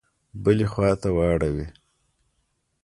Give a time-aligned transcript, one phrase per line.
[0.43, 1.67] بلي خواته واړوي.